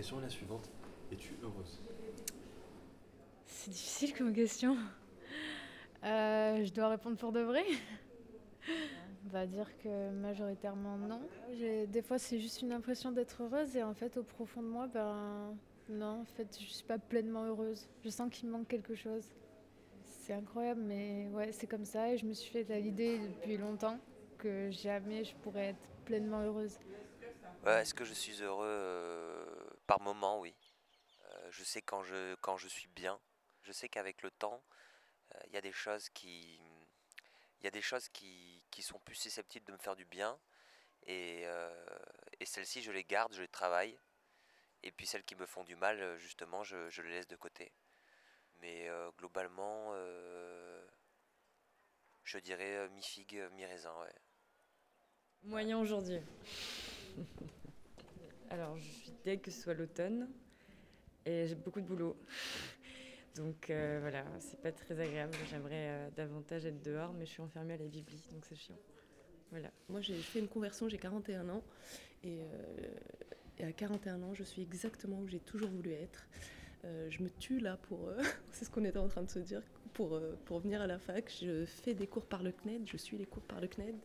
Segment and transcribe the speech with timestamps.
[0.00, 0.70] question est la suivante.
[1.12, 1.78] Es-tu heureuse?
[3.44, 4.74] C'est difficile comme question.
[6.02, 7.62] Euh, je dois répondre pour de vrai.
[9.26, 11.20] On va dire que majoritairement non.
[11.86, 14.86] Des fois c'est juste une impression d'être heureuse et en fait au profond de moi,
[14.86, 15.54] ben
[15.90, 17.86] non, en fait je suis pas pleinement heureuse.
[18.02, 19.26] Je sens qu'il me manque quelque chose.
[20.06, 23.98] C'est incroyable mais ouais c'est comme ça et je me suis fait l'idée depuis longtemps
[24.38, 26.78] que jamais je pourrais être pleinement heureuse.
[27.66, 29.59] Est-ce que je suis heureux euh,
[29.90, 30.54] Par moment, oui.
[31.24, 33.20] Euh, je sais quand je, quand je suis bien.
[33.64, 34.62] Je sais qu'avec le temps,
[35.34, 36.60] euh, il y a des choses qui,
[37.58, 40.38] il y a des choses qui, qui, sont plus susceptibles de me faire du bien.
[41.08, 41.44] Et,
[42.38, 43.98] et celles-ci, je les garde, je les travaille.
[44.84, 47.72] Et puis celles qui me font du mal, justement, je, je les laisse de côté.
[48.60, 48.88] Mais
[49.18, 49.92] globalement,
[52.22, 54.14] je dirais mi-figue, mi-raisin, ouais.
[55.42, 56.20] Moyen aujourd'hui.
[58.50, 60.28] Alors, je dès que ce soit l'automne
[61.26, 62.16] et j'ai beaucoup de boulot.
[63.36, 65.32] Donc euh, voilà, c'est pas très agréable.
[65.50, 68.78] J'aimerais euh, davantage être dehors, mais je suis enfermée à la bibli, donc c'est chiant.
[69.50, 69.70] Voilà.
[69.88, 71.62] Moi, j'ai fait une conversion, j'ai 41 ans.
[72.22, 72.88] Et, euh,
[73.58, 76.28] et, à 41 ans, je suis exactement où j'ai toujours voulu être.
[76.84, 78.10] je me tue là pour.
[78.52, 79.62] c'est ce qu'on était en train de se dire.
[79.92, 83.18] Pour, pour venir à la fac, je fais des cours par le CNED, je suis
[83.18, 83.96] les cours par le CNED.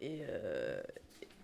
[0.00, 0.22] Et,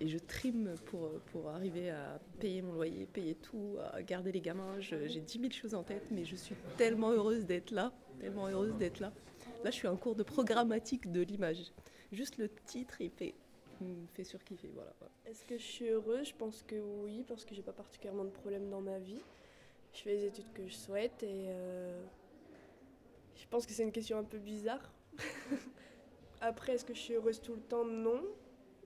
[0.04, 4.78] et, je trime pour, pour arriver à payer mon loyer, payer tout, garder les gamins.
[4.80, 8.76] J'ai 10 000 choses en tête, mais je suis tellement heureuse d'être là, tellement heureuse
[8.76, 9.12] d'être là.
[9.64, 11.72] Là, je suis en cours de programmatique de l'image.
[12.12, 13.34] Juste le titre, il fait,
[13.80, 14.70] me fait surkiffer.
[14.74, 14.92] Voilà.
[15.26, 16.28] Est-ce que je suis heureuse?
[16.28, 19.20] Je pense que oui, parce que j'ai pas particulièrement de problèmes dans ma vie.
[19.92, 22.04] Je fais les études que je souhaite et euh,
[23.36, 24.92] je pense que c'est une question un peu bizarre.
[26.40, 27.84] Après, est-ce que je suis heureuse tout le temps?
[27.84, 28.22] Non.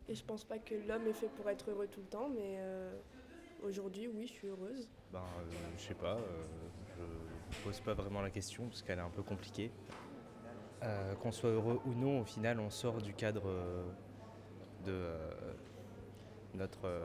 [0.09, 2.57] Et je pense pas que l'homme est fait pour être heureux tout le temps, mais
[2.59, 2.97] euh,
[3.63, 4.89] aujourd'hui, oui, je suis heureuse.
[5.13, 6.45] Ben, euh, je sais pas, euh,
[7.51, 9.71] je pose pas vraiment la question parce qu'elle est un peu compliquée.
[11.21, 13.53] Qu'on soit heureux ou non, au final, on sort du cadre
[14.87, 15.13] de
[16.55, 17.03] notre.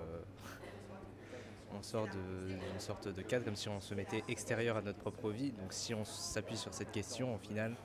[1.76, 5.32] on sort d'une sorte de cadre comme si on se mettait extérieur à notre propre
[5.32, 5.52] vie.
[5.52, 7.76] Donc si on s'appuie sur cette question, au final,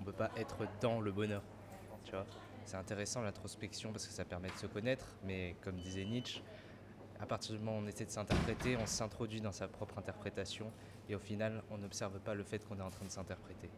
[0.00, 1.42] on peut pas être dans le bonheur.
[2.04, 2.26] Tu vois
[2.66, 6.42] c'est intéressant l'introspection parce que ça permet de se connaître, mais comme disait Nietzsche,
[7.20, 10.72] à partir du moment où on essaie de s'interpréter, on s'introduit dans sa propre interprétation
[11.08, 13.70] et au final, on n'observe pas le fait qu'on est en train de s'interpréter.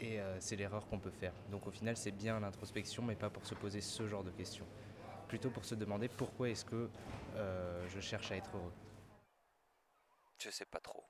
[0.00, 1.34] Et euh, c'est l'erreur qu'on peut faire.
[1.50, 4.66] Donc au final, c'est bien l'introspection, mais pas pour se poser ce genre de questions.
[5.26, 6.88] Plutôt pour se demander pourquoi est-ce que
[7.34, 8.72] euh, je cherche à être heureux.
[10.38, 11.04] Je sais pas trop.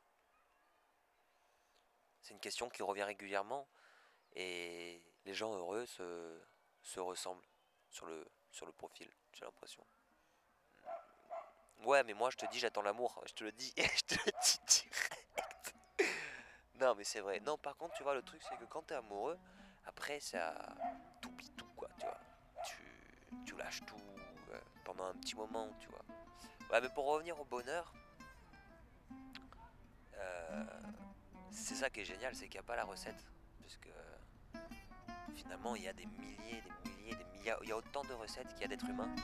[2.23, 3.69] C'est une question qui revient régulièrement
[4.35, 6.41] et les gens heureux se,
[6.89, 7.45] se ressemblent
[7.91, 9.87] sur le, sur le profil, j'ai l'impression.
[11.85, 13.23] Ouais, mais moi je te dis, j'attends l'amour.
[13.27, 15.75] Je te le dis, je te le dis direct.
[16.81, 17.41] non, mais c'est vrai.
[17.41, 19.39] Non, par contre, tu vois, le truc, c'est que quand t'es amoureux,
[19.85, 20.55] après, ça.
[21.21, 22.21] tout tout, quoi, tu vois.
[22.67, 23.97] Tu, tu lâches tout
[24.51, 26.05] euh, pendant un petit moment, tu vois.
[26.71, 27.93] Ouais, mais pour revenir au bonheur,
[30.15, 30.65] euh,
[31.51, 33.23] c'est ça qui est génial, c'est qu'il n'y a pas la recette.
[33.61, 33.89] Puisque
[35.35, 38.13] finalement, il y a des milliers, des milliers, des milliards, il y a autant de
[38.15, 39.15] recettes qu'il y a d'êtres humains.